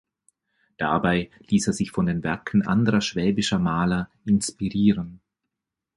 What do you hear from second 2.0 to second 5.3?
den Werken anderer schwäbischer Maler inspirieren.